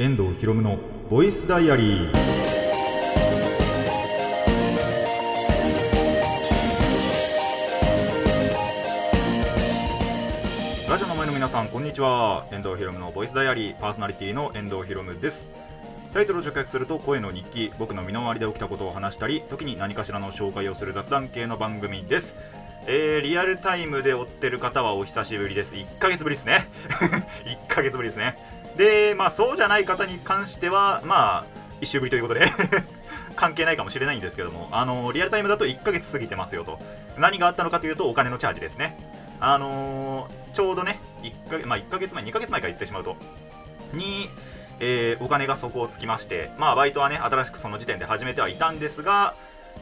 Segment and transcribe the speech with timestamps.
[0.00, 0.78] 遠藤ひろむの
[1.10, 2.12] ボイスダイアリー
[10.88, 12.46] ラジオの前の皆さんこんにちは。
[12.52, 15.48] 遠藤ひろむのボイスダイアリーパーソナリティの遠藤ひろむです。
[16.14, 17.72] タイトルを直訳すると声の日記。
[17.80, 22.36] 僕の身の回りで起きたことを話したり時に何かしらの紹介をする雑談系の番組です。
[22.86, 25.74] えー、リアルタイムで追ってる方はお久しぶりです。
[25.74, 26.68] 1ヶ月ぶりですね。
[27.44, 28.38] 1ヶ月ぶりですね。
[28.78, 31.46] でまあそうじゃない方に関してはまあ
[31.80, 32.46] 1週ぶりということで
[33.36, 36.80] 関係ないかもしれないんですけどもあのリアルタイムだと1ヶ月過ぎてますよと。
[37.18, 38.96] 何があったのかというとお金のチャージですね。
[39.40, 43.16] あのー、ちょうどね1か,、まあ、1ヶ月前2ヶ月前から言ってしまうと。
[43.92, 44.28] に
[44.80, 49.34] えー、お金が底をつきまして、まあ、バイトはね、新しくその時点で始めてはいたんですが、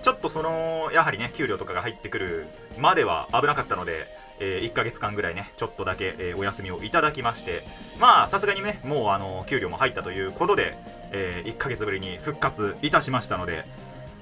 [0.02, 2.46] ちょっとその、やはりね、給料とかが入ってくる
[2.78, 4.06] までは危なかったので、
[4.40, 7.62] えー、1ヶ月間ぐらいね、ちょっとだけ、えー、お休みをいただきまして、
[7.98, 10.76] まあ、さすがにね、もうあの、給料も入ったということで、
[11.12, 13.64] えー、1ヶ月ぶりに復活いたしましたので、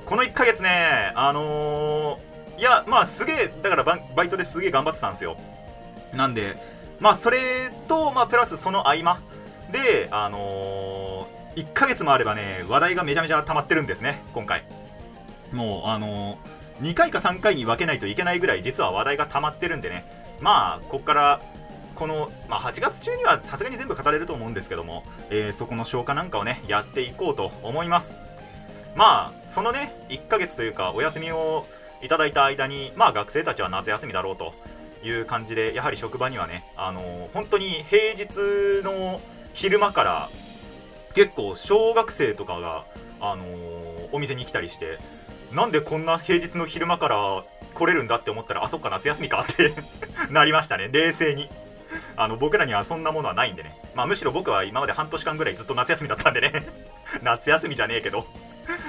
[0.07, 5.37] この1ヶ月ね、あのー、いや、まあ、すげえ、だからババイトですげえ頑張ってたんですよ。
[6.13, 6.57] なんで、
[7.01, 9.19] まあ、それと、まあ、プラスその合間
[9.73, 14.65] で、あのー、1ヶ月もあればね、話題がめちゃめちゃ溜まってるんですね、今回。
[15.53, 20.05] もう、あのー2回か3回に分けないといけないぐらい実は話題が溜まってるんでね。
[20.41, 21.41] まあここから
[21.95, 28.17] この、まあ、8月中にはさすがに全部語れると思うんですけども、えー、そこの消化なんかをねやっていこうと思います。
[28.97, 31.67] まあそのね1ヶ月というかお休みを
[32.03, 34.55] いただいた間にまあ学生たちは夏休みだろうと
[35.05, 39.21] いう感じでやはり職場にはねあのー、本当に平日の
[39.53, 40.29] 昼間から
[41.15, 42.85] 結構小学生とかが
[43.21, 44.99] あのー、お店に来たりして
[45.55, 49.73] なんでこんな平日の昼間から来れるんだって思ったらあそっか夏休みかって
[50.31, 50.89] なりましたね。
[50.91, 51.49] 冷静に。
[52.17, 56.67] あの僕らにはそんなものはないんでね、まあ、むしろ僕は今まで半年間ぐらいずっと夏休みだったんでね。
[57.23, 58.27] 夏休みじゃねえけど。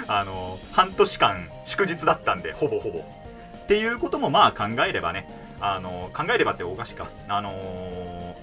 [0.08, 3.00] あの半年間祝日だったんでほぼほぼ。
[3.00, 5.28] っていうこともまあ考えればね。
[5.62, 7.08] あの考えればっておかしいか。
[7.28, 8.36] あのー、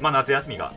[0.00, 0.72] まあ夏休みが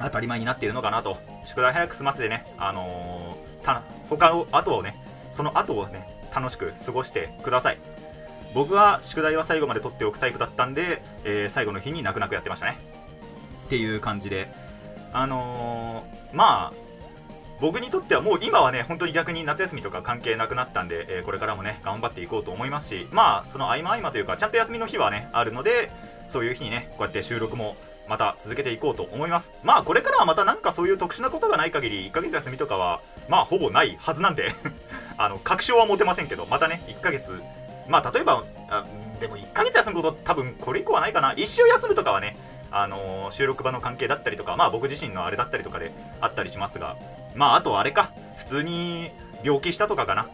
[0.00, 1.18] 当たり前になっているのかなと。
[1.44, 2.46] 宿題早く済ませてね。
[2.58, 5.03] あのー、他をあとをね
[5.34, 7.78] その後をね楽しく過ごしてください。
[8.54, 12.78] 僕は宿題は最後まで取っておくタイプだったんで、えー、最後の日に泣く泣くやってましたね。
[13.66, 14.46] っていう感じで。
[15.12, 16.72] あのー、まあ
[17.60, 25.90] 僕にとってはもう今はね本当に逆に夏休みとか関係なくなったんで、えー、これからもね頑張っていこうと思いますしまあその合間合間というかちゃんと休みの日はねあるので
[26.28, 27.76] そういう日にねこうやって収録も
[28.08, 29.52] また続けていこうと思います。
[29.62, 34.52] まあこれからはまたなんかそういう特殊なことがない限り1ヶ月休みとかはまあほぼないはずなんで。
[35.16, 37.40] あの確証は持てませんけどまたね1ヶ月。
[37.88, 38.84] まあ例えばあ
[39.20, 41.32] でも1ヶ月休むこと多分これ以降はないかな。
[41.34, 42.36] 1週休むとかはね
[42.70, 46.96] あのー、収録場の関係だったりとかまあ僕自身のあれだったりとかであったりしますが。
[47.34, 48.12] まああとあれか。
[48.36, 49.10] 普通に
[49.42, 50.28] 病気したとかかな。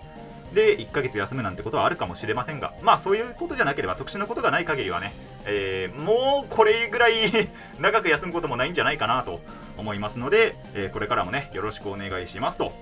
[0.52, 2.74] で1ヶ月休むなんてことはあるかもしれませんが。
[2.82, 5.12] まあそういうことじゃなければ特殊なことがない限りはね、
[5.46, 7.12] えー、もうこれぐらい
[7.78, 9.40] 長く休むこともないんじゃないかなと
[9.76, 12.72] 思いますので、えー、これからもねよろしくお願いしますと。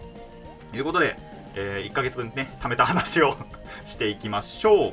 [0.75, 1.17] いうことで
[1.61, 3.37] えー、1ヶ月分ね貯めた話を
[3.85, 4.93] していきましょう。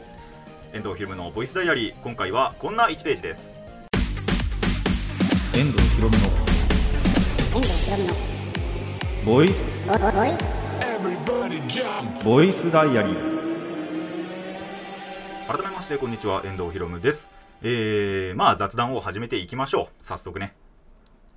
[0.73, 1.93] 遠藤ひろむのボイスダイアリー。
[2.01, 3.51] 今回はこんな1ページです。
[5.55, 6.23] 遠藤ひろむの
[7.53, 8.15] 遠藤ひろむの
[9.25, 9.63] ボイス。
[12.23, 13.35] ボイスダイアリー。
[15.47, 16.41] 改めましてこんにちは。
[16.43, 17.29] 遠藤ひろむです。
[17.61, 20.03] えー、まあ雑談を始めていきましょう。
[20.03, 20.55] 早速ね。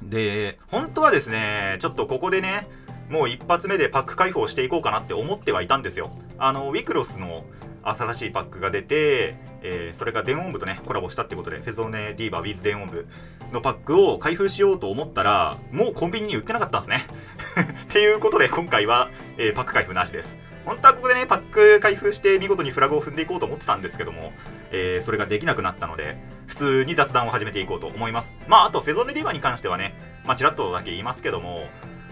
[0.00, 2.66] で本当はですねちょっとここでね
[3.08, 6.10] もう一発目でパック開放していこうかなって思ってはいたんですよ。
[6.38, 7.44] あの、ウィクロスの
[7.82, 13.06] 新しいパックが出て、えー、それが電音部とね、コラボしたってことで、フェゾネディーバーウィズ電音部
[13.52, 17.06] のパックを開封しようと思ったら、もうコンビニに売ってなかったんですね。
[17.84, 19.08] っていうことで、今回は、
[19.38, 20.36] えー、パック開封なしです。
[20.64, 24.32] 本当はここでね、パック開封して見事にフラグを踏んでいこうと思ってたんですけども、
[24.70, 28.34] えー、それができなくなったので、普通に雑談を始めていこうと思います。
[28.48, 29.94] まあ、あと、フェゾネディーバーに関してはね、
[30.26, 31.68] まあ、ちらっとだけ言いますけども、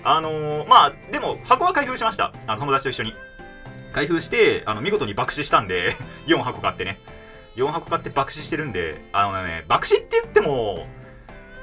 [0.08, 2.32] あのー、まあ、でも、箱は開封しました。
[2.46, 3.14] あの友達と一緒に。
[3.92, 5.96] 開封して、あの、見事に爆死したんで
[6.28, 7.00] 4箱買ってね。
[7.56, 10.86] 4箱買って爆死してるんで、あのね、爆死って言っても、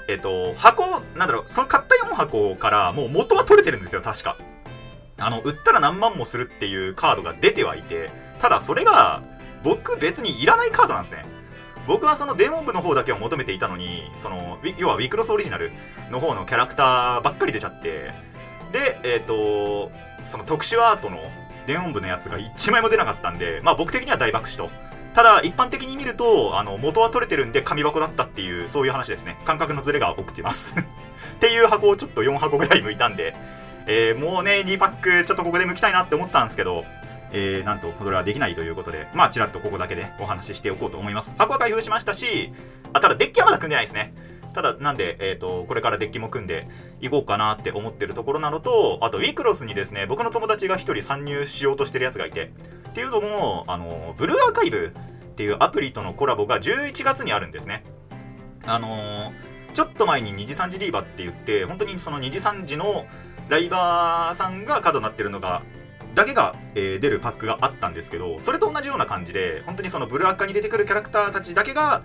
[0.09, 0.85] えっと、箱、
[1.15, 4.35] なんだろう、その買った4箱からもう元は取れてるんですよ、確か。
[5.17, 8.09] あの、売ったら何万もするっていうカードが出てはいて、
[8.41, 9.21] ただそれが、
[9.63, 11.23] 僕別にいらないカードなんですね。
[11.87, 15.71] 僕はその電音部の方だけを求めていたのに、その、要はウィクロスオリジナル
[16.11, 18.32] の方のキャラクターばっかり出ちゃって、
[18.73, 19.91] で、えっ、ー、と、
[20.25, 21.19] その特殊アートの
[21.65, 24.69] 電音部のやつが1枚も出なかったんで、まあ僕的には大爆死と。
[25.13, 29.37] ただ、一般的に見ると、あの、元は取れてるんで紙箱だったっていう、そういう話ですね。
[29.45, 30.83] 感覚のズレが起きてます っ
[31.39, 33.35] ていう箱をちょっと4箱ぐらい剥いたんで、
[33.85, 36.83] えー、もうね、2パックちょっとここで剥きたいなって思ってたんですけど、
[37.31, 41.31] えー、なんと、それはできないということで、まあ、ちらっとここだけでお話ししておこうと思います。
[41.37, 42.51] 箱は開封しましたし、
[42.93, 44.13] あ、ただデッキはまだ組んでないですね。
[44.53, 46.67] ただ、なんで、えっ、ー、と、これからデッキも組んで
[47.01, 52.51] いこうかなって思ってるところなのと、あと、ウィクロスにですね、僕の友達が1人参入しようとしてるやつがいて、
[52.89, 57.83] っていうのも、あの、ブルーアーカイブっていうアプリとのコラボが11月にあるんですね。
[58.65, 59.33] あの、
[59.73, 63.05] ちょっと前に2次3次ディーバって言って、本当にその2次3次の
[63.49, 65.61] ライバーさんがカードになってるのが
[66.15, 72.03] だけが、えー、出るパックがあったんですけどそれと同じような感じで本当にそのブルーアッカに出てくるキャラクターたちだけが、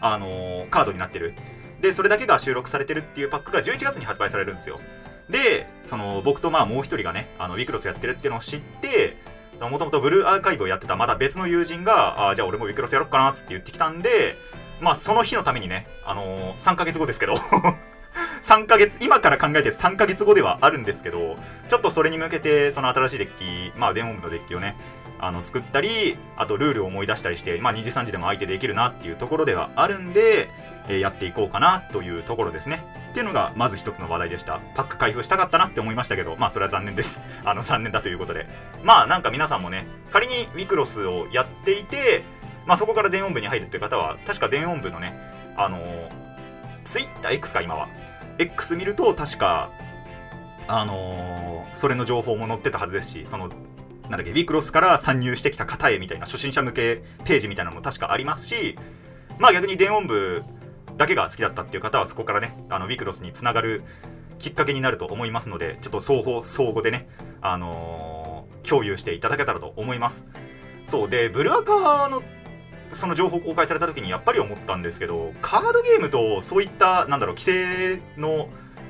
[0.00, 1.34] あのー、カードになってる
[1.80, 4.80] でそれだけが収録されてるっていうパックが11月に発売されるんですよ。
[5.28, 9.16] でその僕とまあもう一人がねあのウィクロスやってるっていうのを知って
[9.60, 14.36] もともとブルーアーカイブをやってたまだ別の友人があじゃあ俺もウィクロスやろっかなっつって言ってきたんで
[14.80, 17.34] まあその日のためにね、あのー、3ヶ月後ですけど
[18.42, 21.36] 3ヶ月、今から考えて3ヶ月後ではあるんですけど、
[21.68, 24.74] ちょっとそれに向けて、その新しいデッキ、まあ、電音部のデッキをね、
[25.20, 30.48] あの作ったり、あとルールを思い出したりして、まあ、2時3時でも相手できるなっていうところではあるんで、
[30.88, 32.82] えー、やっていこうかなというところですね。
[33.10, 34.60] っていうのが、まず一つの話題でした。
[34.74, 37.18] パック開封したかったなって思いましたけど、まあ、それは残念です。
[37.44, 38.46] あの、残念だということで。
[38.82, 42.22] まあ、なんか皆さんもね、仮にウィクロスをやっていて、
[42.66, 45.12] まあ、そこから電音部に入るっていう方は、確か電音部のね、
[45.56, 45.80] あのー、
[46.84, 47.88] ツイッター X か今は
[48.38, 49.68] X 見ると確か
[50.66, 53.50] あのー、それの情報も載ってたはずですしその
[54.10, 58.76] なんだっけウィクロスから参入してきた方へみたいな初心者向けページみたいなのも確かありますし
[59.38, 60.42] まあ逆に電音部
[60.96, 63.84] だけが好きだったっていう方はそこからねあのウィクロスにつながる
[64.40, 67.08] きっかけになると思いますのでちょっと双方相互でね
[67.40, 70.24] あのー、共有していただけたらと思います。
[70.86, 72.22] そうでブルアカの
[72.92, 78.48] その情報公開された時にやっぱり思ったんですけどカードゲームとそういったなんだろう規制の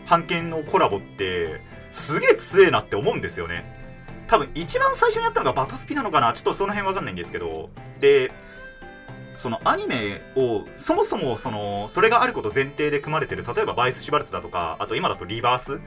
[0.09, 1.61] 版権のコラボって
[1.93, 3.80] すげえ強えなって思うんですよね。
[4.31, 6.33] 多分一番最初にやったのがバトスピなのかな？
[6.33, 7.69] ちょっとその辺わかんないんですけど。
[8.01, 8.31] で
[9.37, 15.81] そのアニメをそもそもそのそれがあること前提で組まれてる例えばバイス・シュバルツだとかあと今だとリバース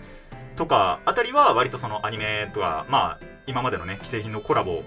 [0.55, 4.83] とかあたりは割とそのアニメとかまあ今までのね既製品のコラボ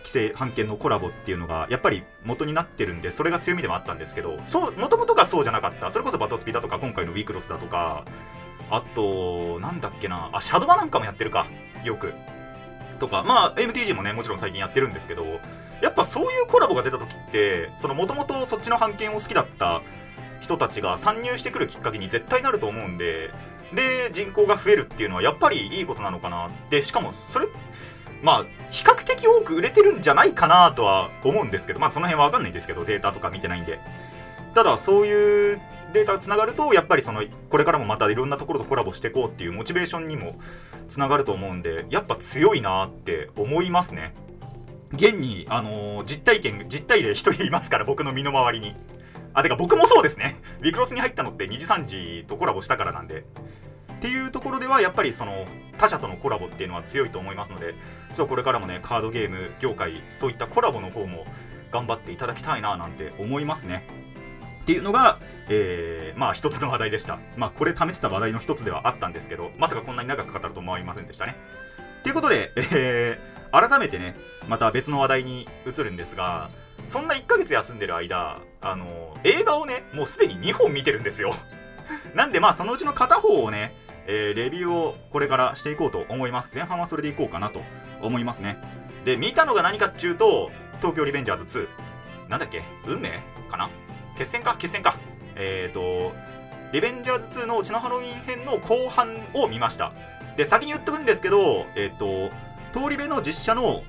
[0.00, 5.90] 規制版権のコラボっていうのがやっぱり元になってるんでそれが強みでもあったんですけどそうもともとがそうじゃなかった。
[5.90, 8.04] それこそバトスピだとか今回のウィークロスだとか
[8.70, 11.46] あとなんだっけなあシャドバなんかもやってるか
[11.82, 12.12] よく。
[13.02, 15.24] とかまあ MTG もねもちろん最近やってるんですけど
[15.80, 19.82] やっぱそういうコラボが出た時ってそのもともとそっちの版権を好きだった
[20.40, 23.30] 人たちが参入してくるきっかけに絶対なると思うんで
[23.74, 27.46] で人口が増えるっていうのはやっぱりいいことなのかなでしかもそれ
[28.22, 33.80] まあ、比較的多く売れてるんじゃないかなとは思うんですけど、まあ、その辺はわかんないんですけど、データとか見てないんで。
[34.54, 35.60] ただ、そういう
[35.92, 40.38] データがつながると、やっぱりその、これからもまたいろんなところとコラボしていこうっていうモチベーションにも
[40.88, 44.14] つながると思うんで、やっぱ強いなって思いますね。
[44.92, 48.74] 現に、あのー、実体験、実体例1人いますから、僕の身の回りに。
[49.34, 50.34] あ、てか僕もそうですね。
[50.60, 53.24] ウィクロスに入ったのって2時3時とコラボしたからなんで。
[54.02, 55.46] っていうところではやっぱりその
[55.78, 57.74] 他社とのコラボっていうのは強いと思いますので
[58.14, 61.24] ちょっとこれからもねカードゲーム業界そういったコラボの方も
[61.70, 63.84] 頑張っていただきたいななんて思いますね
[64.62, 65.18] っていうのが、
[65.48, 67.18] えー、まあ一つの話題でした。
[67.36, 71.36] まあこれ試した話題の一つではあったんですけどまさかこんなに長く語ると思いませんでしたね。
[72.02, 74.14] ということで、えー、改めてね
[74.48, 76.50] また別の話題に移るんですが
[76.88, 81.32] そんな1ヶ月休んでる間あの映画をねもうすでに2本見てるんですよ。
[82.14, 83.74] なんでまあそのうちの片方をね
[84.06, 86.50] えー、レビューをこれからしていこうと思います。
[86.54, 87.60] 前半はそれでいこうかなと
[88.00, 88.56] 思いますね。
[89.04, 91.68] で見たのが何かっていうと東京リベンジャーズ
[92.26, 92.62] 2なんだっけ？
[92.86, 93.10] 運命？
[93.50, 93.70] かな？
[94.18, 94.96] 決戦か決戦か
[95.36, 96.12] えっ、ー、と
[96.72, 99.92] リベンジャーズ2のうちのハロウィン編の後半を見ました
[100.36, 102.30] で先に言っとくんですけどえっ、ー、と
[102.72, 103.82] 通り部の実写の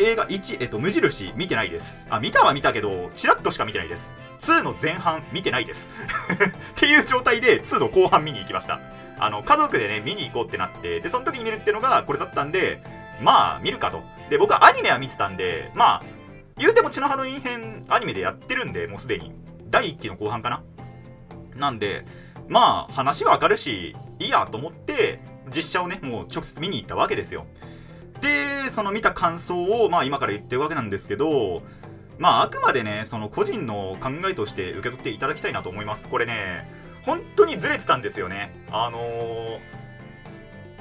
[0.00, 2.06] 映画1、えっと、無印見てないです。
[2.08, 4.14] あ、見たは見たけど、チラッとしか見てないです。
[4.40, 5.90] 2の前半見てないです。
[6.72, 8.80] っていう状態で2の後半見に行きました。
[9.18, 12.80] あの、家族でね、見に行こうってなって、で、その時に見るってのがこれだったんで、
[13.20, 14.02] まあ、見るかと。
[14.30, 16.02] で、僕はアニメは見てたんで、まあ、
[16.60, 19.32] 言うても血のハロウィン編アニメでやってるんで、もうすでに。
[19.70, 20.62] 第1期の後半かな。
[21.56, 22.04] なんで、
[22.48, 25.20] まあ、話はわかるし、いいやと思って、
[25.54, 27.46] 実写をね、もう直接見に行ったわけですよ。
[28.20, 31.62] で、その見た感想を、まあ今から言ってるわけなんですけど、
[32.18, 36.08] まああくまでね、その個人の考えとして受け取っていただきたいなと思います。
[36.08, 36.68] これね、
[37.06, 38.54] 本当にずれてたんですよね。
[38.70, 39.58] あのー、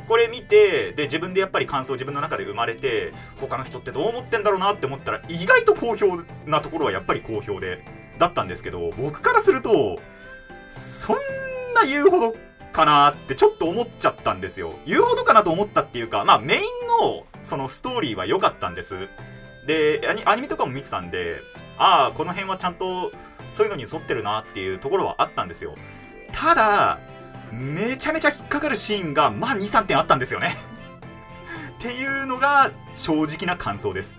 [0.10, 7.86] これ見てで自分でやっぱり感想自分の中で生まれて他の人ってどう思ってんだろうなって思ったら意外と好評なところはやっぱり好評で
[8.18, 10.00] だったんですけど僕からすると
[10.74, 11.18] そん
[11.76, 12.36] な言うほど
[12.74, 14.74] かなってちょっと思っちゃったんですよ。
[14.88, 16.62] 言うほどかなと思ったっていうかまあメイン
[17.04, 18.96] のそのストーリーは良かったんです。
[19.68, 21.42] でアニメとかも見てたんで
[21.78, 23.12] ああこの辺はちゃんと
[23.52, 25.76] そういうのに沿ってるなっていうところはあったんですよ。
[26.34, 26.98] ただ
[27.52, 30.56] めちゃめちゃ引っかかるシーンがまあ23点あったんですよね。
[31.80, 34.16] っていうのが正直な感想です。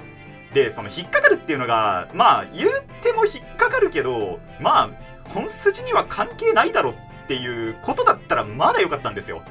[0.55, 2.71] でその引っかかるっていうのがまあ言っ
[3.03, 4.91] ても引っかかるけどまあ
[5.29, 6.95] 本筋には関係ないだろっ
[7.29, 9.43] ていうことだったらまだ良かったんですよ。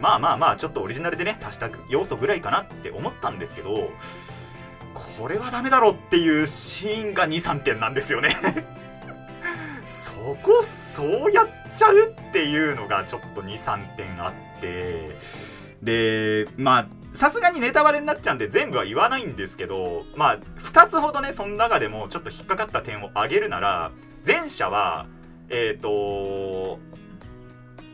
[0.00, 3.90] まあまあまあちょっとオリジナルでね足した要素ぐらいかなって思ったんですけど
[4.94, 8.30] これはダメだろっていうシーンが23点なんですよね。
[10.42, 15.16] こそうやっちゃうっていうのがちょっと23点あって
[15.82, 23.92] でまあさすがにネタバレになっちゃうんで全部は言わないんですけどまあ2つほどねその中でもちょっと引っかかった点を挙げるなら
[24.26, 25.06] 前者は
[25.48, 26.78] えっ、ー、と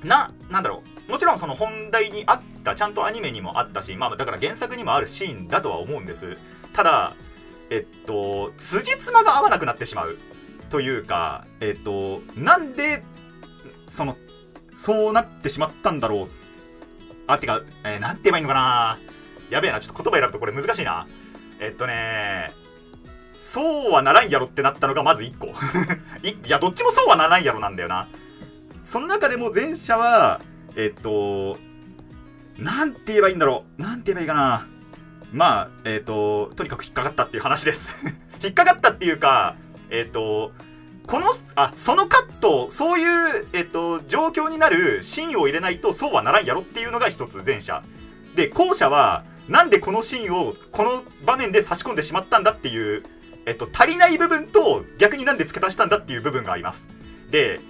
[0.05, 1.11] な、なんだろう。
[1.11, 6.37] もちろんその本題にあった、ちゃんとアニメにもあったし、まあだから原作にもあるシーンだとは思うんです。
[6.73, 7.15] ただ、
[7.71, 10.19] えっと、辻褄が合わなくなってしまう。
[10.75, 13.05] というか、えっと、なんで、
[13.89, 14.17] その、
[14.75, 16.27] そうなってしまったんだろう。
[17.29, 18.99] あ、てか、えー、なんて言えばいいのかな
[19.51, 21.07] やべえな、ちょっと言葉選ぶとこれ難しいな。
[21.61, 22.51] えっとね
[23.41, 25.47] そうはならんやろってなったのがまず1個
[26.27, 28.09] いや、どっちもそうはならんやろなんだよな。
[28.85, 30.41] その中でも前者は、
[30.75, 31.57] えっと、
[32.59, 33.81] なんて言えばいいんだろう。
[33.81, 34.67] なんて言えばいいかな。
[35.33, 38.13] まあ、えっと、とにかく引っかかったっていう話です
[38.43, 39.55] 引っかかったっていうか、
[39.91, 40.53] えっと、
[41.07, 47.83] この、あ、そのカット、そういう、えっと、状況になるシーンを入れないとそうはならんやろっていうのが一つ前者。
[48.35, 53.03] で、後者は、なんでこのシーンをこの場面で差し込んでしまったんだっていう、
[53.47, 56.89] えっと、足りない部分と逆になんで付け足したんだっていう部分があります。
[57.31, 57.61] で、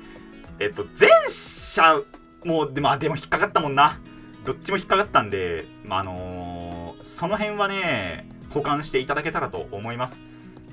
[0.61, 2.01] えっと、前者
[2.45, 3.99] も、でまあ、でも引っかかったもんな。
[4.45, 10.17] どっちも引っかかったんで、まあ、あのー、その辺はね、保管していただけたらと思います。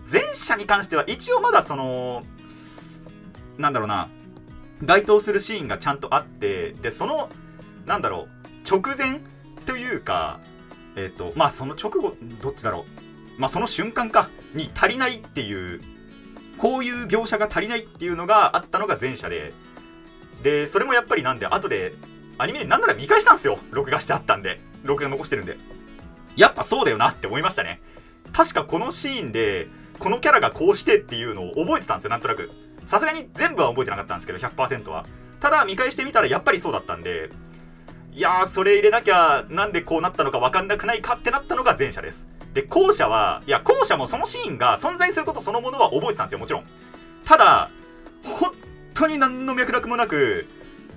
[0.10, 2.22] 前者に関しては、一応まだその、
[3.58, 4.10] なんだろうな、
[4.84, 7.30] 該当するシーンがちゃんとあって、で、その、
[7.86, 9.22] なんだろう、直前
[9.66, 10.40] というか、
[10.96, 12.86] えっ、と、まあ、その直後、どっちだろ
[13.38, 13.42] う。
[13.42, 15.80] まあ、その瞬間か、に足りないっていう、
[16.58, 19.54] こういう描写が足りないっていうのがあったのが前者で、
[20.44, 21.94] でそれもやっぱりなんで後で
[22.38, 25.58] アニメなんなら見返したんですよ録画してあったんで録画残してるんで
[26.36, 27.82] やっぱそうだよなって思いましたね
[28.34, 29.68] 確かこのシーンで
[30.02, 32.50] このキャラがこうしてっていうのを覚えてたんですよなんとなく。
[32.88, 35.06] さすがに全部は覚えてなかったんですけど100%は。
[35.40, 37.30] ただ見返してみたらやっぱりそうだったんで
[38.12, 42.26] いやーそれ入れなきゃなんでこうなったのか分かんなくないかってなったのが前者です。
[42.56, 46.64] で後者はいや後者もそのシーンが存在することそのものは覚えてたんですよもちろん。
[47.24, 47.70] ただ
[48.24, 48.52] 本
[48.96, 50.48] 当に何の脈絡もなく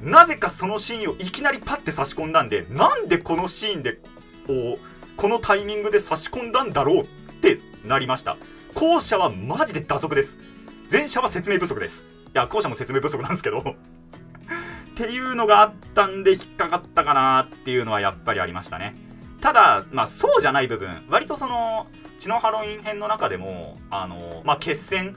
[0.02, 3.98] なぜかそのシーンをいきなりパッて差し込んだんでなんでこのシーンで
[4.46, 4.78] こう
[5.18, 7.04] このタイミングで差し込んだんだろうっ
[7.42, 8.38] てなりました。
[8.74, 10.38] 後者はマジで打足です。
[10.90, 12.04] 前者は説明不足です。
[12.26, 13.60] いや後者も説明不足なんですけど。
[13.60, 13.64] っ
[14.96, 18.92] ていうのがあったんで引っかかったかなっていうのはやっぱりありましたね。
[19.40, 20.90] ただまあそうじゃない部分。
[21.08, 21.86] 割とその
[22.18, 25.14] 血のハロウィン編の中でもあのまあ決戦。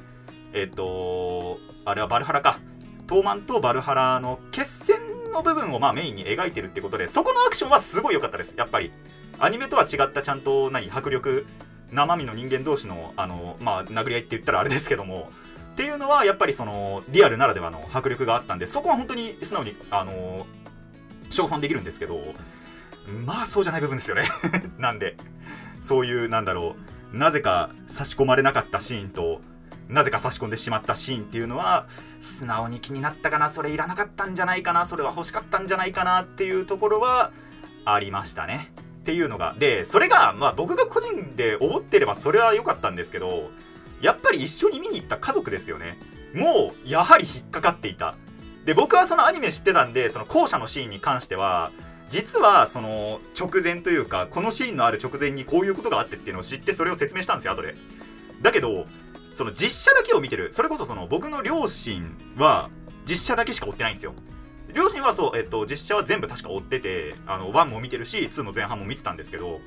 [0.54, 2.60] えっ、ー、とあれはバルハラか。
[3.08, 4.98] トーマンとバルハラの決戦
[5.34, 8.54] の部分をまあメインに描いてるってことでそこのアクションはすごい良かったです。
[8.56, 8.92] やっぱり。
[9.40, 11.46] アニメとは違ったちゃんと何迫力
[11.92, 15.30] 生身の人間同士のあの、まあ、殴り合いって言ったらあれですけども
[15.74, 20.46] っていうのはやっぱりそのリアルならではの迫力があったんでそこは本当に素直にあの
[21.30, 22.20] 称賛できるんですけど
[23.26, 24.28] まあそうじゃない部分ですよね。
[24.78, 25.16] なんで
[25.84, 26.76] そういうなんだろ
[27.14, 29.40] うなぜか差し込まれなかったシーンと
[29.88, 31.88] なぜか差し込んでしまったシーンっていうのは
[32.20, 37.32] 素直に気になったかなそれいらなかったんじゃないかなそれは欲しかったんじゃないかなっていうところは
[37.86, 38.74] ありましたね。
[39.08, 43.52] っていうのがでそれがまあ僕が個人で思ってればそれは良かったんですけど
[44.02, 45.98] やっぱり一緒に見に行った家族ですよね。
[46.34, 48.16] もうやはり引っかかっていた。
[48.66, 51.72] で僕はそのアニメ知ってたんでその後者のシーンに関しては
[52.10, 57.76] 実はその直前というかこのシーンのある直前にこういうことがあってっていうのを知ってそれを説明したんですよ後で。
[58.42, 58.84] だけど
[59.36, 60.52] その実写だけを見てる。
[60.52, 62.04] それこそその僕の両親
[62.36, 62.70] は
[63.06, 64.14] 実写だけしか追ってないんですよ。
[64.78, 69.60] 両親はそう、えっと、実写は全部確か追っててあの1も見てるし2の前半も見てたんですけど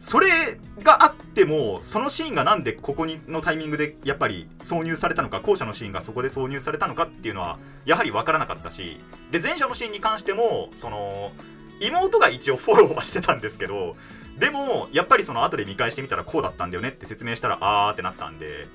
[0.00, 8.98] それがあってもそのシーンがなんでここにのタイミングでやっぱり挿入されたのか後者のシーンがそこで挿入されたのかっていうのはやはり分からなかったし
[9.30, 11.30] で前者のシーンに関してもその
[11.80, 13.92] 妹が一応フォローはしてたんですけど
[14.38, 18.66] でもやっぱりその後で見返してみたらこうだったんだよねって説明したらあーってなってたんで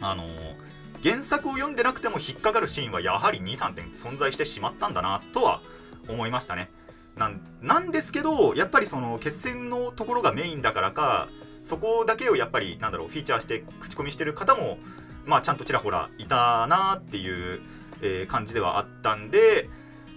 [0.00, 0.26] あの
[1.02, 5.60] 原作を読んでなくても引っかかるシーンはやはり23点存在してしまったんだなとは
[6.08, 6.70] 思いましたね。
[7.60, 11.28] なんですけどやっぱりその決戦のところがメインだからか
[11.62, 14.78] そこだけをやっぱりなんだろうフィーチャーして口コミしてる方も
[15.26, 17.60] まあちゃんとちらほらいたなっていう、
[18.00, 19.68] えー感じではあったんで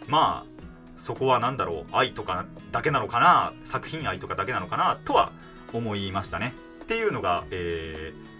[0.07, 0.65] まあ
[0.97, 5.31] そこは何だろう愛とかだけなのかな作品愛とかだけなのかなとは
[5.73, 6.53] 思いましたね。
[6.83, 8.34] っていうのが、えー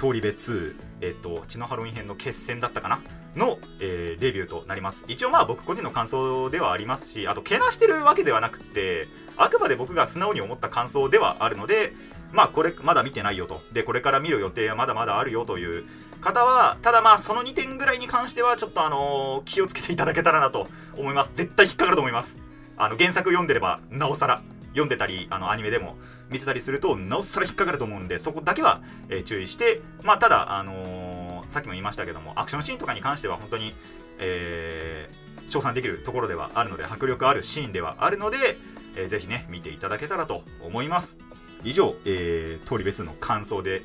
[0.00, 3.00] 通り部2、えっと血のハロウィン編の決戦だったかな？
[3.36, 5.04] の、えーレビューとなります。
[5.08, 11.92] 一応まあ僕個人の感想ではありますしあとけなしてるわけではなくてあくまで僕が素直に思った感想ではあるので
[12.32, 13.60] まあこれまだ見てないよと。
[13.72, 15.84] でこれから見る予定はまだまだあるよという
[16.22, 20.66] 方はただまあその2点ぐらいに関してはちょっとあのー気をつけていただけたらなと
[20.96, 21.30] 思います。
[21.34, 22.40] 絶対引っかかると思います。
[22.78, 24.42] あの原作読んでればなおさら。
[24.70, 25.96] 読んでたりあのアニメでも
[26.30, 33.74] 見てたりするとなおさら引っかかると思うんでそこだけは、えー注意してまあただあのーさっきも言いましたけどもアクションシーンとかに関しては本当に
[34.18, 38.56] えー称賛できるところではあるので迫力あるシーンではあるので、
[38.96, 41.16] えーぜひね見ていただけたらと思います。
[41.64, 43.82] 以上、えー、通り別の感想で、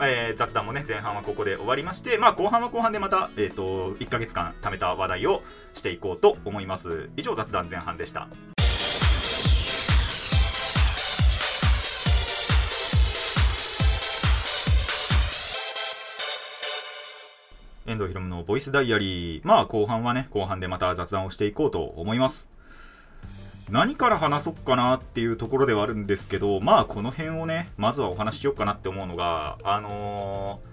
[0.00, 5.42] えー雑談もね前半はここで終わりましてまあ後半は後半でまた、えー、と1ヶ月間貯めた話題を
[5.74, 7.10] していこうと思います。
[7.16, 8.28] 以上雑談前半でした。
[17.88, 19.42] 遠藤ひろむのボイスダイアリー。
[19.44, 22.46] まあ後半はね後半でまた雑談をしていこうと思います。
[23.70, 30.68] 何から話そうかなっていうところではあるんですけどまあこの辺をねまずはお話ししようかなって思うのがあのー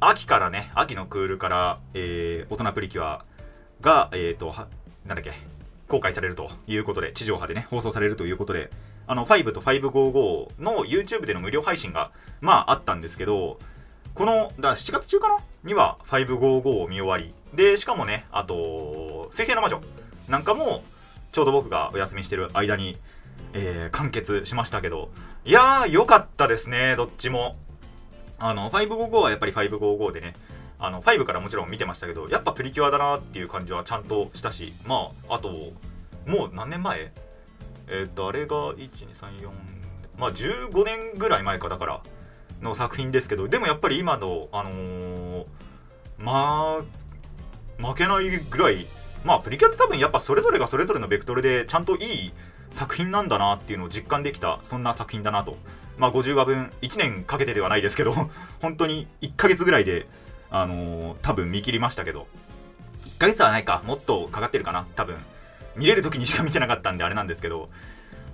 [0.00, 3.24] 秋からね秋のクールから、えー大人プリキュア
[3.80, 4.54] がえっ、と
[5.06, 5.32] なんだっけ
[5.88, 8.70] 公開されるということで地上波でね放送されるということで
[9.06, 13.58] あの5と555の YouTube での無料配信がまああったんですけど
[14.14, 15.38] このだ7月中かな
[15.68, 19.80] には555を見終わりでしかもねあと「水星の魔女」
[20.26, 20.82] なんかも
[21.30, 22.96] ちょうど僕がお休みしてる間に、
[23.52, 25.10] えー完結しましたけど
[25.44, 27.56] いやー良かったですねどっちも。
[28.40, 30.32] あの555はやっぱり555でね
[30.78, 35.50] あの5からもちろん見てましたけどやっぱプリキュアだなっていう感じはちゃんとしたしまああと
[36.26, 37.12] もう何年前？
[37.90, 39.50] えっ、とあれが1234
[40.18, 42.02] まあ15年ぐらい前かだから。
[42.62, 45.44] の作品ですけどでもやっぱり今のあのー
[46.18, 48.86] まあ負けないぐらい
[49.24, 52.32] まあプリキュアって多分やっぱそれぞれがそれぞれのベクトルでちゃんといい
[52.72, 55.56] 作品なんだなっていうのを実感できたそんな作品だなと。
[55.96, 58.14] まあ50話分1年かけてではないですけど
[58.60, 60.06] 本当に1ヶ月ぐらいで
[60.50, 62.26] あのー多分見切りましたけど。
[63.06, 65.16] 1ヶ月はないかもっとかかってるかな多分。
[65.76, 67.68] 見れる時にしか見てなかったんであれなんですけど。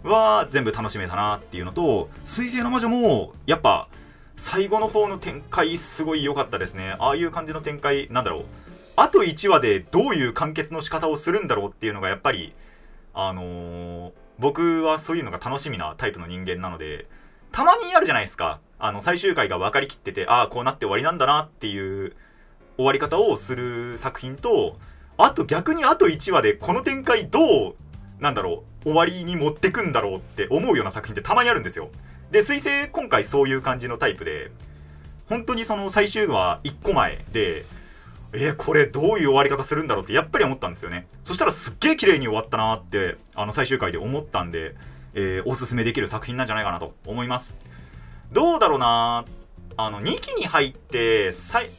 [0.04, 3.88] は全部楽しめたなっていうのと「水星の魔女」もやっぱ
[4.36, 6.96] 最後の方の展開すごい良かったですね。
[6.98, 8.44] ああいう感じの展開なんだろう。
[8.96, 12.54] あと1話でどういう完結の仕方をするんだろうっていうのがやっぱり
[13.12, 17.06] あのー僕はそういうのが楽しみなタイプの人間なので
[17.52, 18.60] たまにあるじゃないですか。
[18.80, 22.14] あの最終回が分かりきっててああこうなって終わりなんだなっていう
[22.76, 24.76] 終わり方をする作品と
[25.16, 27.74] あと逆にあと1話でこの展開どう
[28.20, 31.88] なんだろう終わりに持ってくんだろうって思うような作品ってたまにあるんですよ。
[32.34, 34.50] で彗星今回そういう感じのタイプで
[35.28, 37.64] 本当にその最終話1個前で
[38.32, 41.06] えーこれどういう終わり方するんだろうってやっぱり思ったんですよね。
[41.22, 44.74] そしたらすっげえ綺麗に終わったなってあの最終回で思ったんで、
[45.14, 47.56] えーおすすめできる作品なんじゃないかなと思います。
[48.32, 49.24] どうだろうな
[49.76, 51.70] あの2期に入って最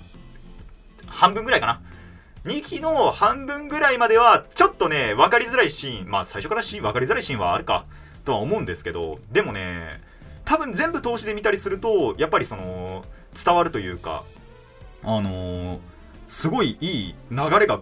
[1.06, 1.82] 半分ぐらいかな。
[2.46, 7.86] 2期の半分ぐらいまではちょっとね分かりづらいシーンまあ最初からシーン分かりづらいシーンはあるか
[8.24, 10.15] とは思うんですけどでもね
[10.46, 13.04] 多分全部通しで見たりするとやっぱりその
[13.44, 14.24] 伝わるというか
[15.04, 15.80] あのー
[16.28, 17.82] すごいいい流れが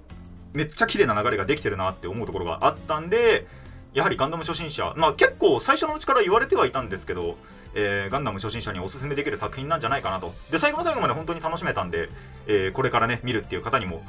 [0.54, 3.48] めっちゃ綺麗な流れができてるなって思うところがあったんで
[3.94, 7.38] やはりガンダム初心者まあ結構最初のうちから言われてはいたんですけど、
[7.74, 10.34] えーガンダム初心者におすすめできる作品なんじゃないかなと。
[10.52, 12.10] で最後の最後まで本当に楽しめたんで、
[12.48, 14.04] えーこれからね見るっていう方にも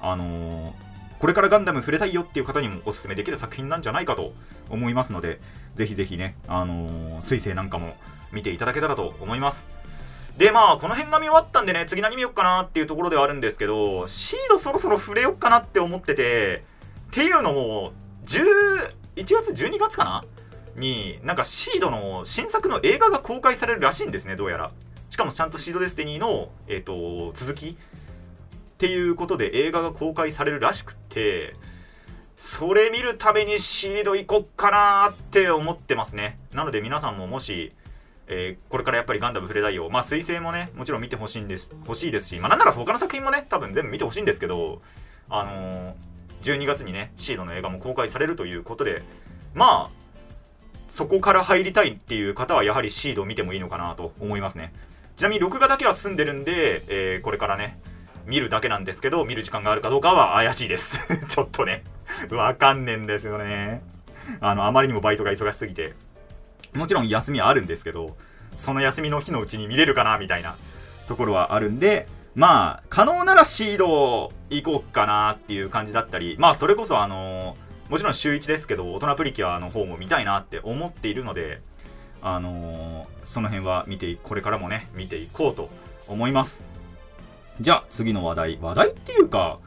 [0.00, 0.72] あのー
[1.18, 4.32] これからガンダム触れたいよっていう方にもおすすめできる作品なんじゃないかと
[4.70, 5.40] 思いますので
[5.74, 7.94] ぜひぜひね、あのー、水星なんかも
[8.32, 9.66] 見ていただけたらと思います。
[10.36, 16.62] でまあこの辺が見終わったんでね次何見よっかなっていうところではあるんですけどシードそろそろ触れよっかなって思ってて
[17.08, 17.92] っていうのも
[18.26, 20.24] 11月12月かな？
[20.76, 24.70] になんかシードの新作の映画が公開されるらしいんですねどうやら。
[25.10, 27.76] しかもちゃんとシードデスティニーの、えー、と続き
[28.78, 31.56] っていうことで映画が公開されるらしくて
[32.36, 36.38] それ見るためにシード行こっかなーって思ってますね。
[36.54, 37.72] なので皆さんももし
[38.28, 44.80] えーこれからやっぱりガンダム触れたいよまあ彗星もねもちろん見てほしいんです欲しいですしまあなんなら他の作品もね多分全部見てほしいんですけど
[45.28, 45.94] あのー
[46.42, 49.02] 12月にねシードの映画も公開されるということで
[49.54, 49.90] まあ
[50.92, 54.72] そこから入りたいっていう方はやはりシードを見てもいいのかなと思いますね。
[55.16, 57.80] ちなみに録画だけは済んでるんで、えー、これからね
[58.28, 61.16] 見るだけなんですけど見る時間があるかどうかは怪しいです。
[61.26, 61.82] ちょっとね。
[62.30, 63.82] わかんねえんですよね。
[64.40, 65.94] あのあまりにもバイトが忙しすぎて。
[66.74, 68.16] もちろん休みはあるんですけど
[68.56, 70.56] その休みの日のうちに見れるかなみたいな
[71.06, 77.56] ところはあるんでまあ可能ならシード行こうかなっていう感じだったりまあそれこそあの
[77.88, 81.60] もちろん週1ですけど大人プリキュアの方も見たいなって思っているので
[82.20, 85.70] あのー、その辺は見てこれからもね見ていこうと
[86.08, 86.77] 思います。
[87.60, 89.58] じゃあ次の話題話題っていうか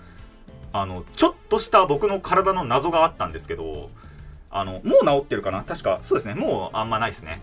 [0.74, 3.90] あのちょっとした僕の体の謎があったんですけど
[4.50, 5.64] あのもう治ってるかな？
[5.64, 6.36] 確かそうですね。
[6.36, 7.42] もうあんまないですね。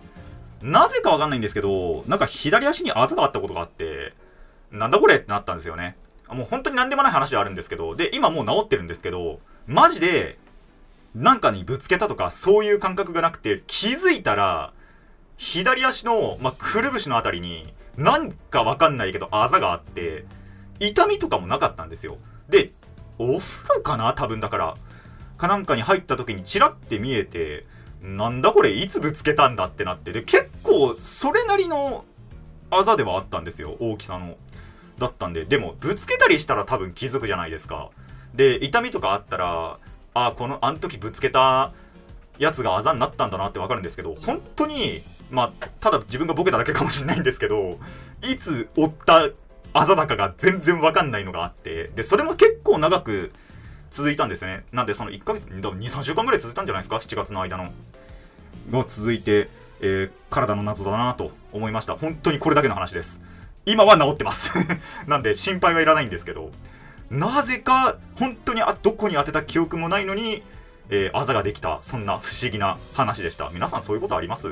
[0.62, 4.12] なぜかわかんないんですけどなんか左足にあざがあったことがあって
[4.70, 5.96] なんだこれってなったんですよね。
[6.28, 10.38] もう本当に何でもない話であるんですけどで今もう治ってるんですけどマジで
[11.14, 14.72] なんかにぶつけたとかそういう感覚がなくて気づいたら
[15.38, 20.26] 左足の、まあ、くるぶしのあたりになんかわかんないけどあざがあって
[20.80, 22.18] 痛みとかもなかったんですよ。
[22.48, 22.70] で
[23.18, 24.12] お風呂かな？
[24.14, 24.74] 多分だから。
[25.36, 27.64] かなんかに入った時にチラって見えて
[28.02, 28.72] なんだこれ？
[28.72, 30.12] いつぶつけたんだってなって。
[30.12, 32.04] で結構それなりの
[32.70, 33.76] あざではあったんですよ。
[33.78, 34.36] 大きさの。
[34.98, 35.44] だったんで。
[35.44, 37.90] でもぶつけたりしたら多分気づくじゃないですか。
[38.34, 39.78] で痛みとかあったら
[40.14, 41.72] あこのあの時ぶつけた
[42.38, 47.78] やつがあざになったんだなって分かるんですけど本当にまあただ自分がボケただけかもしれないんですけど
[48.22, 49.28] いつ負った
[49.78, 53.32] あざだかが全然分かんないのがあってでそれも結構長く
[53.90, 54.64] 続いたんですね。
[54.72, 57.70] なんでその1ヶ月23週間ぐらい続いたんじゃないですか？7月の間の。
[58.70, 59.48] が続いて、
[59.80, 61.96] えー、体の謎だなと思いました。
[61.96, 63.22] 本当にこれだけの話です。
[63.64, 64.58] 今は治ってます。
[65.06, 66.50] なんで心配はいらないんですけど。
[67.10, 70.42] なぜか本当にあどこに当てた記憶もないのに、
[70.90, 71.78] えー、あざができた。
[71.82, 73.48] そんな不思議な話でした。
[73.54, 74.48] 皆さんそういうことあります、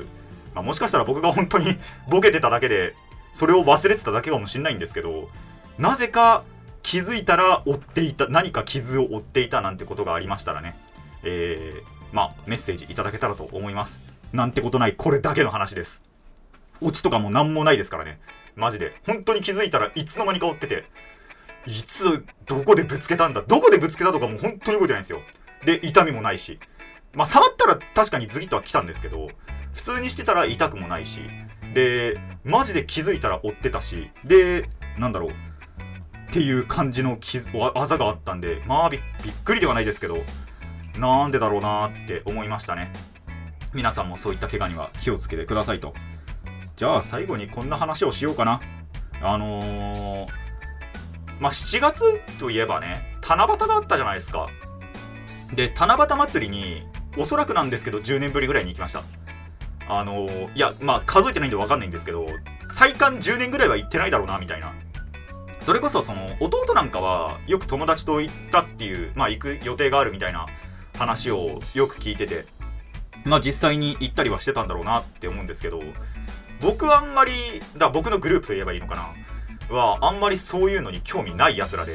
[0.54, 1.76] まあ、もしかしたら僕が本当に
[2.08, 2.94] ボケてただけで
[3.36, 5.28] それを忘れてただけかもしれないんですけど
[5.76, 6.42] なぜか
[6.82, 10.74] 気づいたら追っていた何か傷を負っていたなんてことがありましたらね、
[11.22, 11.82] えー、
[12.14, 13.98] まあメッセージいただけたらと思います。
[14.32, 16.00] なんてことないこれだけの話です。
[16.80, 18.20] オチとかも何もないですからね。
[18.54, 18.94] マジで。
[19.04, 20.84] 本当に気づいたらいつの間にか追ってて
[21.66, 25.20] いつどこでぶつけたんだどこでぶつけたとかも本当に覚えてないんですよ。
[25.66, 26.58] で痛みもないし。
[27.12, 29.28] まあ触ったら確かにズキッとは来たんですけど
[29.74, 31.20] 普通にしてたら痛くもないし。
[31.74, 35.30] でマジで気づいたら追ってたしでなんだろう。
[35.30, 35.34] っ
[36.32, 39.00] ていう感じの傷あざがあったんでまあびっ
[39.44, 40.18] くりではないですけど
[40.98, 42.92] なんでだろうなって思いましたね。
[43.72, 45.94] 皆さんもそういった怪我には気をつけてくださいと。
[46.76, 48.60] じゃあ最後にこんな話をしようかな。
[49.22, 50.28] あのー、
[51.40, 54.48] まあ7月といえばね七夕があったじゃないですか。
[55.54, 59.02] で七夕祭りにおそらくなんですけど10年ぶりぐらいに行きました。
[59.88, 62.26] あの、いやまあ数えてないんで分かんないんですけど
[62.76, 64.72] 体感10年ぐらいは行ってないだろうなみたいな。
[65.60, 70.46] それこそその弟なんかはよく友達と行ったっていうまあ行く予定があるみたいな
[70.96, 72.44] 話をよく聞いてて
[73.24, 75.82] まあ実際に行ったりはしてたんだろうなって思うんですけど
[76.60, 77.32] 僕はあんまり
[77.76, 81.92] だ僕のグループと言えばいいのかなはあんまりそういうのに興味ないやつらで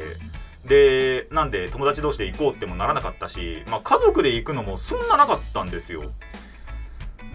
[0.66, 6.12] でなんで友達同士で行こうってもならなかったし、まあ、家族で行くのもそんななかったんですよ。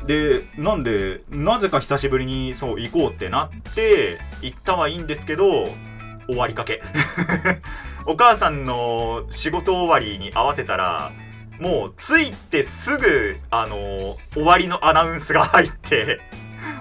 [0.07, 5.67] でなんでなぜか久しぶりにそう行こうってなって行ったはいいんですけど
[6.27, 6.81] 終わりかけ。
[8.05, 11.11] お母さんの仕事終わりに合わせたら
[11.59, 16.21] もう着いてすぐあの終わりのアナウンスが入って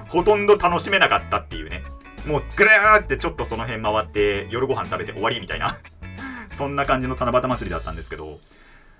[0.09, 1.83] ほとんど楽しめなかったっていうね。
[2.27, 5.77] もうぐるーってちょっとその辺回って夜ご飯食べて終わりみたいな。
[6.57, 8.39] そんな感じの七夕祭りだったんですけど。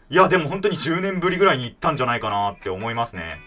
[0.09, 3.41] いやでも本当に10年ぶりぐらいに行ったんじゃないかなって思いますね。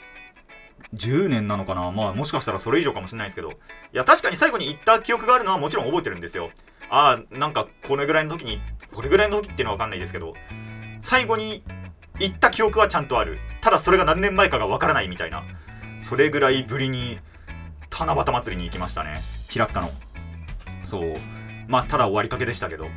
[0.93, 1.91] 10年なのかな？
[1.91, 3.51] まあもしかしたらそれ以上かもしれないですけど。
[3.51, 3.53] い
[3.93, 6.49] や確かに最後に行った記憶があるのはもちろん覚えてるんですよ。
[6.89, 8.59] ああなんかこれぐらいの時に
[8.91, 10.33] これぐらいの時っていうのは分かんないですけど。
[11.01, 11.63] 最後に
[12.19, 13.37] 行った記憶はちゃんとある。
[13.61, 15.43] ただそれが何年前かが分からないみたいな。
[15.99, 17.19] それぐらいぶりに
[17.91, 19.21] 七夕祭りに行きましたね。
[19.47, 19.89] 平塚の。
[20.85, 21.13] そう。
[21.67, 22.87] まあただ終わりかけでしたけど。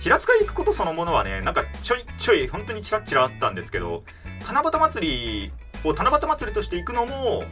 [0.00, 4.04] 平塚行くことそのものはねなんかちょいちょい本当にチラッチラあったんですけど
[4.46, 5.52] 七夕祭り
[5.84, 7.44] を七夕祭りとして行くのも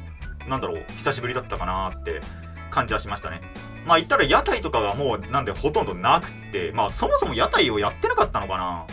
[0.48, 2.20] なんだろう久しぶりだったかなって
[2.70, 3.40] 感じはしましたね。
[3.86, 8.86] まあ言ったら屋台とかがもうなんでほとんどなくってまあそもそも屋台をやってなかったのかな。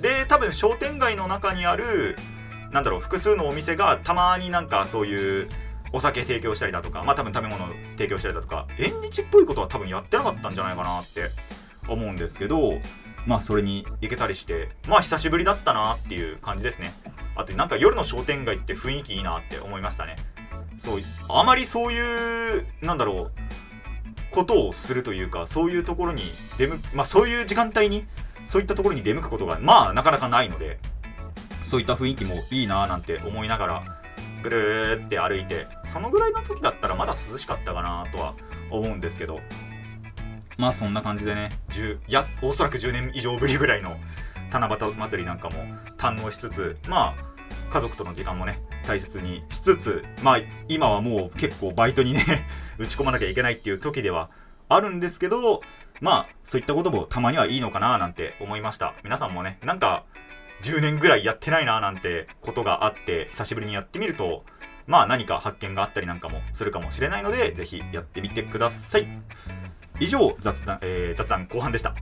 [0.00, 2.16] で多分商店街の中にある
[2.70, 5.48] なんだろう複数のお店がたまになんかそういう
[5.92, 11.30] お酒提供したりだとかまあ多分食べ物提供したりだとか縁日っぽいことは多分やってなかったんじゃないかなって
[11.88, 12.74] 思うんですけど
[13.28, 16.92] まあそれに行けたりしてまあ久しぶりだったなっていう感じですね。
[17.36, 20.16] あとなんか夜の商店街って雰囲気いいなって思いましたね。
[20.78, 26.22] そうあまりそういうなんだろうことをするというかそういうところに
[26.56, 28.06] 出向まあそういう時間帯に
[28.46, 30.78] そういったところに出向くことがまあなかなかないので
[31.64, 33.82] そういった雰囲気もいいななんて思いながら
[34.42, 38.34] ぐるーって歩いてそのぐらいの時だったらまだ涼しかったかなとは
[38.70, 39.40] 思うんですけど
[40.58, 43.96] まあそんな感じでね10やおそらく10年以上ぶりぐらいの
[44.52, 45.64] 七夕祭りなんかも
[45.96, 47.28] 堪能しつつまあ
[47.70, 54.30] 家族との時間もね大切にしつつまあ今はもう結構バイトにね 打ち込まなきゃいけないっていう時では
[54.68, 55.62] あるんですけど
[56.00, 58.94] まあそういったこともたまにはいいのかななんて思いました。
[59.04, 60.04] 皆さんもねなんか
[60.62, 64.44] 10年ぐらいやってないななんてことがあって久しぶりにやってみると
[64.88, 69.06] まあ何か発見があったりなんかもするかもしれないのでぜひやってみてください。
[70.00, 71.94] 以上雑談,、えー、雑談後半でした。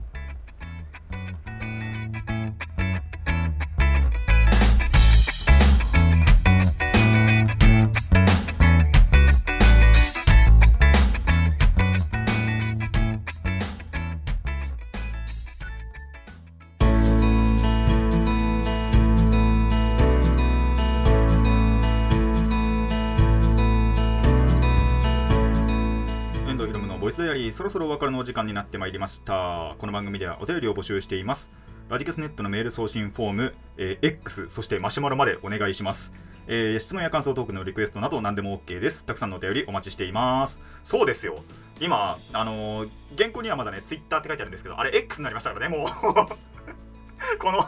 [27.97, 31.49] 別れのお時間になってまいりましたこの番組ではお便りを募集しています
[31.89, 36.13] ラジカスネットのメール送信フォーム、えー、X そしてマシュマロまでお願いします
[36.49, 39.03] えー、質問や感想トークのリクエストなど何でも OK です。
[39.03, 40.61] たくさんのお便りお待ちしています。
[40.81, 41.39] そうですよ。
[41.81, 45.89] 今、あのー、原稿にはまだね、Twitter って書いてあるんですけど、あれ X になりましたからね、もう
[47.37, 47.59] この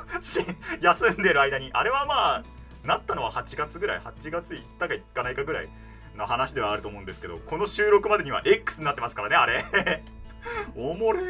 [0.79, 2.43] 休んでる間に、あれはまあ、
[2.85, 5.69] なったのは8月ぐらい、8月行ったか行かないかぐらい
[6.19, 10.03] の話ではあると思うんですけどこの収録までには X になってますからねあれ
[10.75, 11.21] おもれ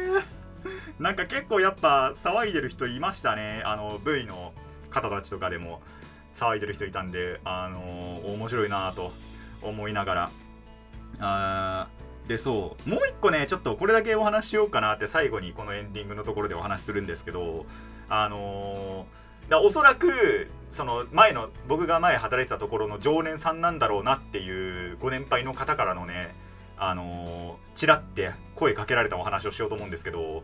[0.98, 3.62] なんか結構やっぱ騒いでる人いましたね。
[3.64, 4.52] あの V の
[4.90, 5.82] 方たちとかでも。
[6.40, 9.12] 騒いでる人いたんであのー、面白いなと
[9.60, 10.30] 思いながら。
[11.20, 11.88] あ
[12.26, 12.88] でそう。
[12.88, 17.66] もう一個ねちょっとこれだけお話ししようかなって最後にこのエンディングのところでお話しするんですけど
[18.08, 19.20] あのー
[19.50, 26.32] だおそらくその前の僕が前働いてたところの常連さんなんだろうなっていうご年配の方からのね
[26.80, 30.42] あの、ちらって声かけられたお話をしようと思うんですけど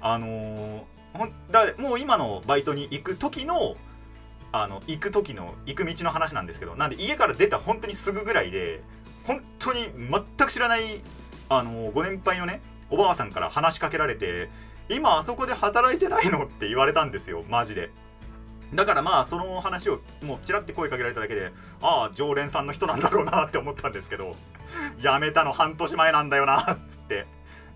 [0.00, 3.76] あの、ほんだもう今のバイトに行く時の
[4.52, 8.82] あの行く時の行く道の話なんですけどなんで家から出た本当にすぐぐらいで
[9.24, 11.00] 本当に全く知らない
[11.48, 14.50] あの、ご年配のねおばあさんから話しかけられて
[14.88, 17.90] 今あそこで働いてないのって言われたんですよマジで。
[18.76, 24.36] だからまあその話をもうちらって声かけられただけでああ常連さんの人なんだろうなって思ったんですけど
[25.00, 26.74] 辞めたの半年前なんだよなっつっ
[27.08, 27.26] て。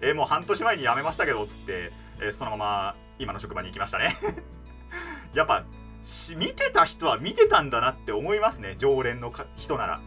[0.03, 4.17] えもう半年前に辞めましたけどっつってえそのまま今の職場に行きましたね。
[5.35, 5.65] やっぱ
[6.37, 8.75] 見てた人は見てたんだなって思いますね。
[8.79, 10.01] 常連の人なら。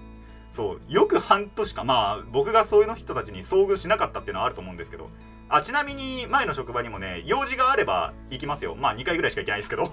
[0.51, 5.10] そうよく半年かまあ僕がそういうの人たちに遭遇しなかったっていうのはあると思うんですけど
[5.49, 8.75] あちなみに前の職場にもね用事があれば行きますよ。
[8.75, 9.91] まあ2回ぐらいしか行けないですけど。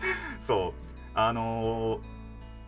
[0.40, 0.88] そう。
[1.14, 2.00] あのー、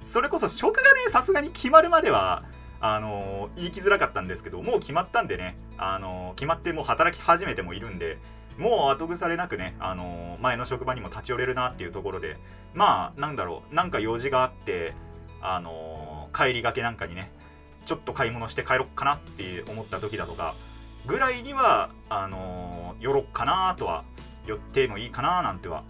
[0.03, 2.43] それこそ職がねさすがに決まるまでは
[2.81, 8.19] あのー、言いきづらかったんですけどもう決まったんでね、あのー、決まってもう働き始めてもいるんで
[8.59, 12.37] もう後腐れなくね、あの前の職場にも立ち寄れるなっていうところで
[12.75, 14.95] まあなんだろうなんか用事があって
[15.41, 17.31] あの帰りがけなんかにね
[17.87, 20.55] ちょっと買い物して帰ろっかなって思った時だとか
[21.07, 24.05] ぐらいにはあの寄ろっかなとは
[24.47, 25.85] 寄ってもいいかななんては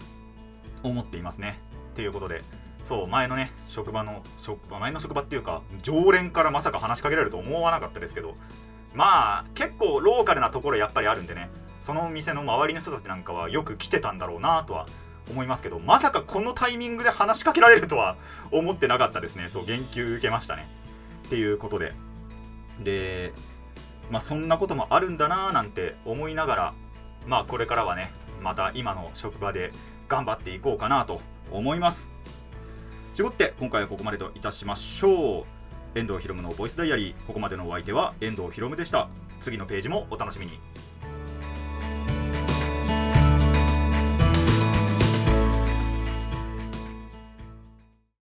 [0.82, 1.58] 思っていますね。
[1.92, 2.42] っていうことで、
[2.84, 8.34] そう、前のね、職場の、職場、前の職場っていうか、常連からまさか話しかけられると思わなかったですけど、
[8.94, 14.86] まあ、結構ローカルなところやっぱりあるんでね、その店の周りの人たちなんかはよく来てたんだろうなとは
[15.30, 18.16] 思いますけど、まさかこのタイミングで話しかけられるとは
[18.50, 19.48] 思ってなかったですね。
[19.48, 20.68] そう、言及受けましたね。
[21.26, 21.94] っていうことで。
[22.80, 23.32] で、
[24.10, 26.74] まあそんなこともあるんだなーなんて思いながら、
[27.26, 28.12] まあこれからはね、
[28.42, 29.72] また今の職場で
[30.10, 32.08] 頑張っていこうかなと思います。
[33.14, 35.46] 絞って今回はここまでといたしましょ
[35.94, 35.98] う。
[35.98, 37.26] 遠藤ひろむのボイスダイアリー。
[37.26, 39.08] ここまでのお相手は遠藤ひろむでした。
[39.40, 40.58] 次のページもお楽しみに。